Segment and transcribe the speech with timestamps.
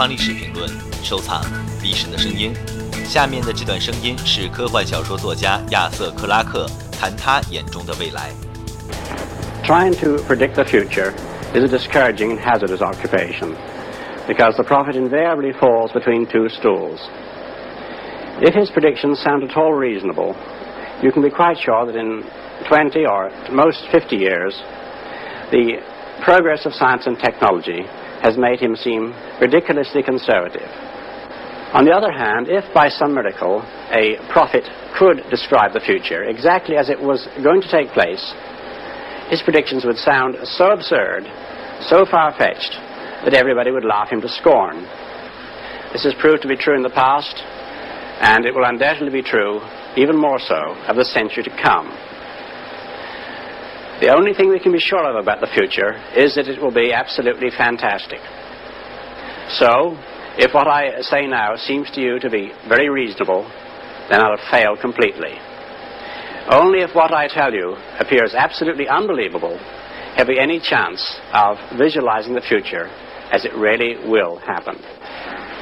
[0.00, 0.68] 方历史评论》，
[1.02, 1.42] 收藏
[1.82, 2.54] 历史的声音。
[3.04, 8.30] 下面的这段声音是科幻小说作家亚瑟·克拉克谈他眼中的未来。
[9.64, 11.12] Trying to predict the future
[11.52, 13.54] is a discouraging and hazardous occupation
[14.26, 17.00] because the prophet invariably falls between two stools.
[18.40, 20.36] If his predictions sound at all reasonable,
[21.02, 22.22] you can be quite sure that in
[22.68, 24.54] 20 or at most 50 years,
[25.50, 25.82] the
[26.22, 27.84] progress of science and technology
[28.25, 30.65] has made him seem ridiculously conservative.
[31.77, 33.61] On the other hand, if by some miracle
[33.93, 34.65] a prophet
[34.97, 38.33] could describe the future exactly as it was going to take place,
[39.29, 41.29] his predictions would sound so absurd,
[41.85, 42.73] so far-fetched,
[43.29, 44.81] that everybody would laugh him to scorn.
[45.93, 47.37] This has proved to be true in the past,
[48.25, 49.61] and it will undoubtedly be true,
[49.97, 51.93] even more so, of the century to come.
[54.01, 56.73] The only thing we can be sure of about the future is that it will
[56.73, 58.19] be absolutely fantastic.
[59.55, 59.95] So,
[60.37, 63.49] if what I say now seems to you to be very reasonable,
[64.09, 65.39] then I'll failed completely.
[66.51, 69.57] Only if what I tell you appears absolutely unbelievable
[70.17, 72.87] have we any chance of visualizing the future
[73.31, 74.75] as it really will happen.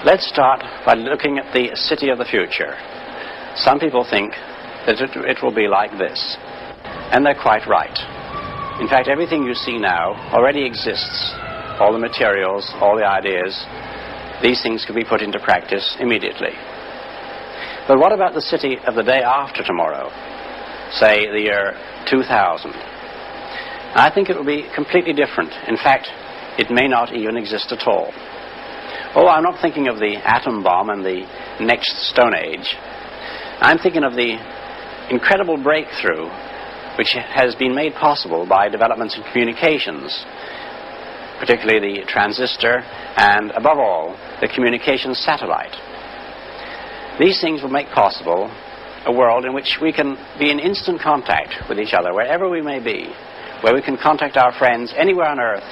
[0.04, 2.76] Let's start by looking at the city of the future.
[3.56, 4.34] Some people think
[4.86, 6.36] that it, it will be like this,
[7.14, 8.13] and they're quite right.
[8.82, 11.32] In fact, everything you see now already exists.
[11.80, 13.54] All the materials, all the ideas,
[14.42, 16.52] these things could be put into practice immediately.
[17.88, 20.10] But what about the city of the day after tomorrow?
[20.92, 21.78] Say the year
[22.10, 22.72] 2000.
[23.96, 25.54] I think it will be completely different.
[25.68, 26.08] In fact,
[26.58, 28.12] it may not even exist at all.
[29.16, 31.28] Oh, I'm not thinking of the atom bomb and the
[31.62, 32.74] next Stone Age.
[33.62, 34.38] I'm thinking of the
[35.12, 36.26] incredible breakthrough
[36.98, 40.26] which has been made possible by developments in communications,
[41.40, 42.84] particularly the transistor
[43.18, 45.76] and, above all, the communications satellite.
[47.20, 48.50] These things will make possible
[49.06, 52.62] a world in which we can be in instant contact with each other, wherever we
[52.62, 53.12] may be,
[53.62, 55.64] where we can contact our friends anywhere on Earth,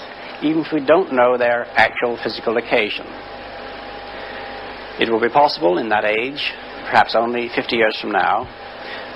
[0.44, 3.06] even if we don't know their actual physical location.
[5.00, 6.52] It will be possible in that age,
[6.86, 8.46] perhaps only 50 years from now,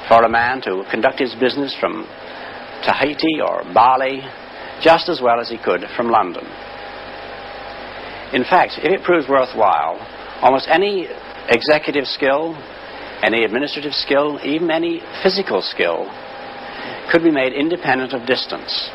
[0.08, 2.06] for a man to conduct his business from
[2.84, 4.22] Tahiti or Bali
[4.82, 6.46] just as well as he could from London.
[8.34, 9.98] In fact, if it proves worthwhile,
[10.42, 11.08] almost any
[11.50, 12.56] executive skill,
[13.24, 16.06] any administrative skill, even any physical skill,
[17.12, 18.90] could be made independent of distance.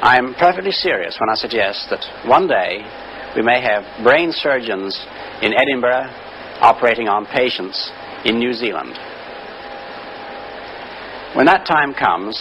[0.00, 2.84] I am perfectly serious when I suggest that one day
[3.34, 4.96] we may have brain surgeons
[5.42, 6.08] in Edinburgh
[6.60, 7.90] operating on patients
[8.24, 8.96] in New Zealand.
[11.33, 12.35] When that time comes,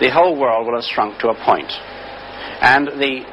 [0.00, 1.70] the whole world will have shrunk to a point,
[2.60, 3.24] and the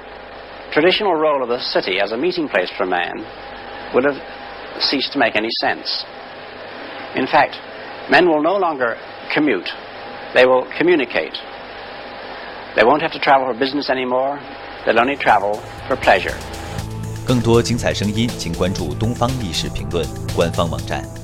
[0.72, 3.26] traditional role of the city as a meeting place for man
[3.94, 4.22] would have
[4.80, 6.06] ceased to make any sense.
[7.16, 7.56] In fact,
[8.12, 8.98] men will no longer
[9.34, 9.70] commute,
[10.36, 11.38] they will communicate.
[12.76, 14.40] They won't have to travel for business anymore,
[14.86, 16.36] they'll only travel for pleasure.
[17.26, 21.23] 更多精彩声音，请关注《东方历史评论》官方网站。